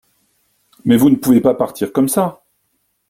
Mais 0.83 0.97
vous 0.97 1.11
ne 1.11 1.15
pouvez 1.15 1.41
pas 1.41 1.53
partir 1.53 1.93
comme 1.93 2.07
ça! 2.09 2.41